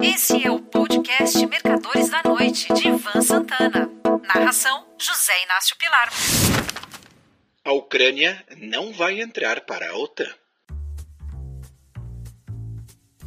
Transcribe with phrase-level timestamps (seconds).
[0.00, 3.90] Esse é o podcast Mercadores da Noite, de Ivan Santana.
[4.26, 6.08] Narração: José Inácio Pilar.
[7.64, 10.28] A Ucrânia não vai entrar para a OTAN.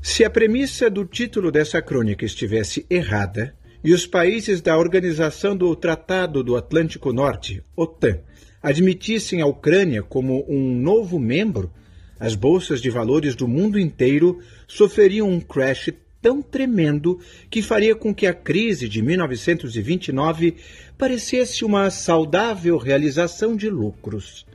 [0.00, 5.74] Se a premissa do título dessa crônica estivesse errada, e os países da Organização do
[5.74, 8.20] Tratado do Atlântico Norte, OTAN,
[8.62, 11.72] admitissem a Ucrânia como um novo membro,
[12.20, 15.92] as bolsas de valores do mundo inteiro sofreriam um crash
[16.22, 17.18] tão tremendo
[17.50, 20.56] que faria com que a crise de 1929
[20.96, 24.46] parecesse uma saudável realização de lucros.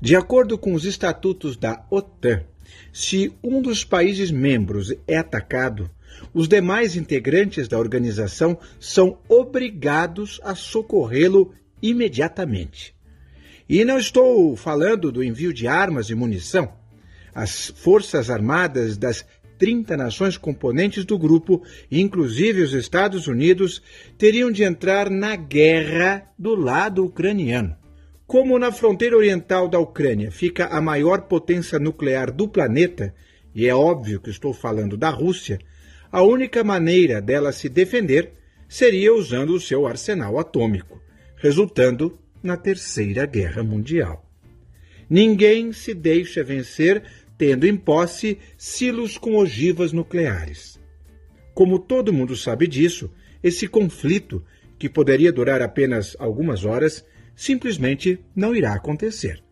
[0.00, 2.42] De acordo com os estatutos da OTAN,
[2.90, 5.90] se um dos países membros é atacado,
[6.32, 12.94] os demais integrantes da organização são obrigados a socorrê-lo imediatamente.
[13.68, 16.72] E não estou falando do envio de armas e munição.
[17.32, 19.24] As Forças Armadas das
[19.60, 23.82] 30 nações componentes do grupo, inclusive os Estados Unidos,
[24.16, 27.76] teriam de entrar na guerra do lado ucraniano.
[28.26, 33.14] Como na fronteira oriental da Ucrânia fica a maior potência nuclear do planeta,
[33.54, 35.58] e é óbvio que estou falando da Rússia,
[36.10, 38.32] a única maneira dela se defender
[38.66, 41.02] seria usando o seu arsenal atômico,
[41.36, 44.24] resultando na Terceira Guerra Mundial.
[45.10, 47.02] Ninguém se deixa vencer
[47.40, 50.78] tendo em posse silos com ogivas nucleares.
[51.54, 53.10] Como todo mundo sabe disso,
[53.42, 54.44] esse conflito,
[54.78, 57.02] que poderia durar apenas algumas horas,
[57.34, 59.42] simplesmente não irá acontecer.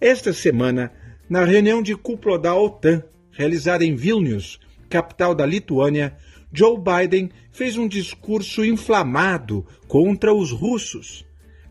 [0.00, 0.90] Esta semana,
[1.28, 6.16] na reunião de cúpula da OTAN, realizada em Vilnius, capital da Lituânia,
[6.50, 11.26] Joe Biden fez um discurso inflamado contra os russos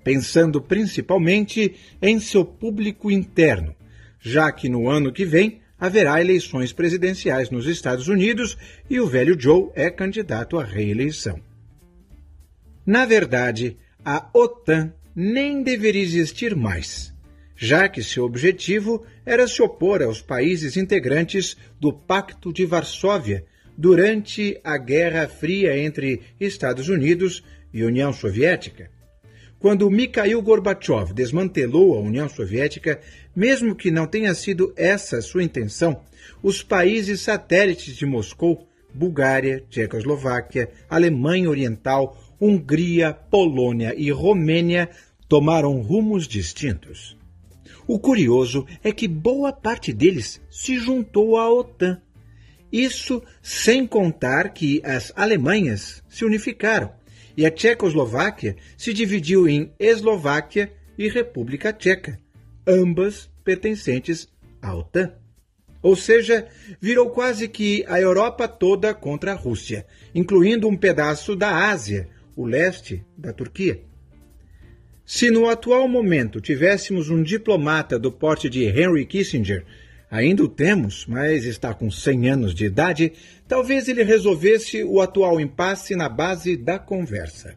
[0.05, 3.75] pensando principalmente em seu público interno,
[4.25, 8.57] já que no ano que vem haverá eleições presidenciais nos Estados Unidos
[8.89, 11.39] e o velho Joe é candidato à reeleição.
[12.83, 17.13] Na verdade, a OTAN nem deveria existir mais,
[17.55, 23.45] já que seu objetivo era se opor aos países integrantes do Pacto de Varsóvia
[23.77, 28.89] durante a Guerra Fria entre Estados Unidos e União Soviética.
[29.65, 33.01] Quando Mikhail Gorbachev desmantelou a União Soviética,
[33.35, 36.01] mesmo que não tenha sido essa sua intenção,
[36.43, 44.87] os países satélites de Moscou, Bulgária, Tchecoslováquia, Alemanha Oriental, Hungria, Polônia e Romênia
[45.27, 47.17] tomaram rumos distintos.
[47.87, 51.99] O curioso é que boa parte deles se juntou à OTAN.
[52.71, 56.91] Isso sem contar que as Alemanhas se unificaram
[57.37, 62.19] e a Tchecoslováquia se dividiu em Eslováquia e República Tcheca,
[62.65, 64.27] ambas pertencentes
[64.61, 65.13] à OTAN.
[65.81, 66.47] Ou seja,
[66.81, 69.85] virou quase que a Europa toda contra a Rússia,
[70.15, 73.81] incluindo um pedaço da Ásia, o leste da Turquia.
[75.05, 79.63] Se no atual momento tivéssemos um diplomata do porte de Henry Kissinger
[80.09, 83.11] Ainda o temos, mas está com 100 anos de idade,
[83.47, 87.55] talvez ele resolvesse o atual impasse na base da conversa.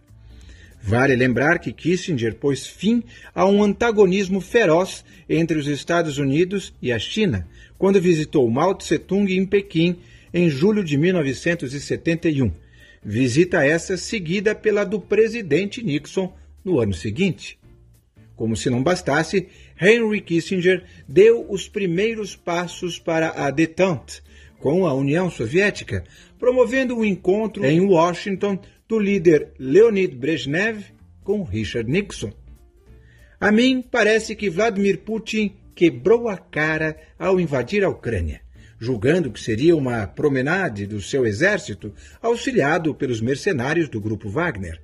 [0.80, 3.02] Vale lembrar que Kissinger pôs fim
[3.34, 9.30] a um antagonismo feroz entre os Estados Unidos e a China, quando visitou Mao Tse-tung
[9.30, 9.98] em Pequim
[10.32, 12.50] em julho de 1971.
[13.04, 16.32] Visita essa seguida pela do presidente Nixon
[16.64, 17.57] no ano seguinte.
[18.38, 19.48] Como se não bastasse,
[19.80, 24.22] Henry Kissinger deu os primeiros passos para a détente
[24.60, 26.04] com a União Soviética,
[26.38, 28.56] promovendo um encontro em Washington
[28.88, 30.84] do líder Leonid Brezhnev
[31.24, 32.32] com Richard Nixon.
[33.40, 38.40] A mim parece que Vladimir Putin quebrou a cara ao invadir a Ucrânia,
[38.78, 44.80] julgando que seria uma promenade do seu exército auxiliado pelos mercenários do grupo Wagner.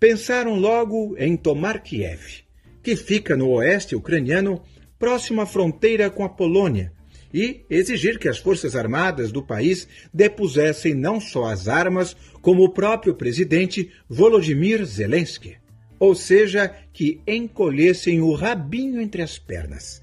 [0.00, 2.42] Pensaram logo em tomar Kiev
[2.82, 4.62] que fica no oeste ucraniano,
[4.98, 6.92] próximo à fronteira com a Polônia,
[7.32, 12.68] e exigir que as forças armadas do país depusessem não só as armas, como o
[12.68, 15.56] próprio presidente Volodymyr Zelensky,
[15.98, 20.02] ou seja, que encolhessem o rabinho entre as pernas.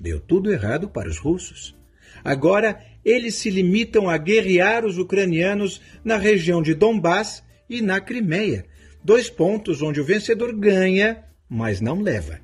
[0.00, 1.76] Deu tudo errado para os russos.
[2.24, 8.64] Agora eles se limitam a guerrear os ucranianos na região de Donbass e na Crimeia,
[9.04, 12.40] dois pontos onde o vencedor ganha mas não leva.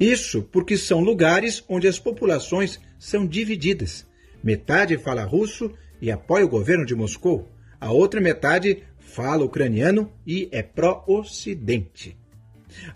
[0.00, 4.06] Isso porque são lugares onde as populações são divididas.
[4.42, 7.46] Metade fala russo e apoia o governo de Moscou,
[7.78, 12.16] a outra metade fala ucraniano e é pró-Ocidente.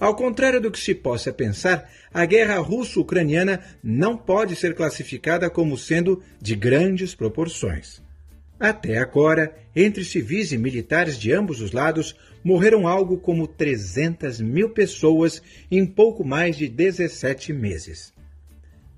[0.01, 5.77] Ao contrário do que se possa pensar, a guerra russo-ucraniana não pode ser classificada como
[5.77, 8.02] sendo de grandes proporções.
[8.63, 12.15] Até agora, entre civis e militares de ambos os lados,
[12.45, 18.13] morreram algo como 300 mil pessoas em pouco mais de 17 meses.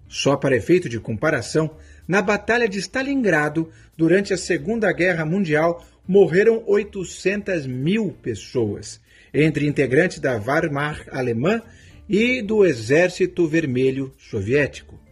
[0.06, 6.62] Só para efeito de comparação, na Batalha de Stalingrado, durante a Segunda Guerra Mundial, morreram
[6.66, 9.00] 800 mil pessoas,
[9.32, 11.62] entre integrantes da Wehrmacht alemã
[12.06, 15.03] e do Exército Vermelho Soviético.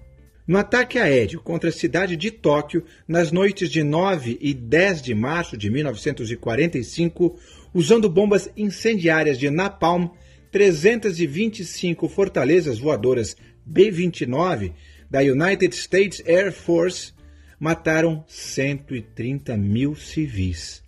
[0.46, 5.14] No ataque aéreo contra a cidade de Tóquio, nas noites de 9 e 10 de
[5.14, 7.38] março de 1945,
[7.72, 10.08] usando bombas incendiárias de napalm,
[10.50, 14.72] 325 fortalezas voadoras B-29
[15.08, 17.12] da United States Air Force
[17.58, 20.82] mataram 130 mil civis.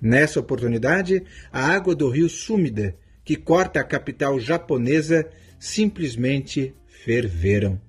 [0.00, 2.94] Nessa oportunidade, a água do rio Sumida,
[3.24, 5.26] que corta a capital japonesa,
[5.58, 7.80] simplesmente ferveram.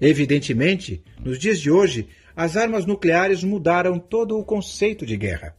[0.00, 5.56] Evidentemente, nos dias de hoje, as armas nucleares mudaram todo o conceito de guerra.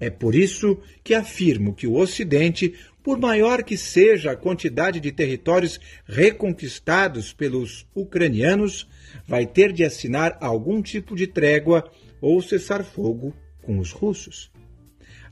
[0.00, 2.74] É por isso que afirmo que o Ocidente,
[3.04, 8.88] por maior que seja a quantidade de territórios reconquistados pelos ucranianos,
[9.28, 11.88] vai ter de assinar algum tipo de trégua
[12.20, 13.32] ou cessar fogo
[13.62, 14.50] com os russos.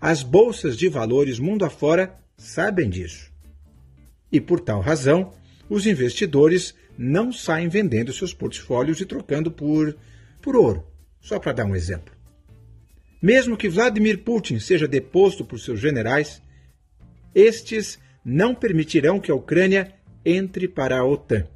[0.01, 3.31] As bolsas de valores mundo afora sabem disso.
[4.31, 5.33] E por tal razão,
[5.69, 9.97] os investidores não saem vendendo seus portfólios e trocando por,
[10.43, 10.87] por ouro,
[11.19, 12.15] só para dar um exemplo.
[13.23, 16.43] Mesmo que Vladimir Putin seja deposto por seus generais,
[17.35, 21.47] estes não permitirão que a Ucrânia entre para a OTAN.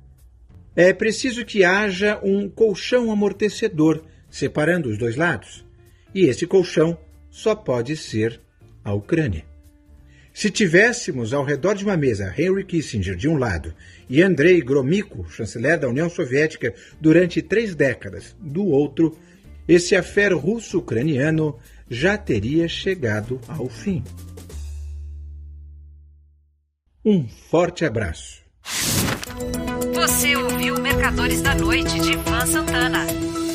[0.75, 5.62] É preciso que haja um colchão amortecedor separando os dois lados,
[6.14, 6.99] e esse colchão
[7.31, 8.40] só pode ser
[8.82, 9.44] a Ucrânia.
[10.35, 13.73] Se tivéssemos ao redor de uma mesa Henry Kissinger de um lado
[14.11, 19.17] e Andrei Gromyko, chanceler da União Soviética durante três décadas, do outro,
[19.69, 21.57] esse affair russo-ucraniano
[21.89, 24.03] já teria chegado ao fim.
[27.05, 28.43] Um forte abraço.
[29.95, 33.07] Você ouviu Mercadores da Noite de Ivan Santana.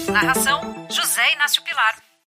[0.10, 2.08] Narração: José Inácio Pilar.